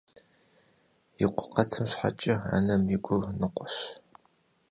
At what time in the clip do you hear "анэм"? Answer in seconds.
2.55-2.83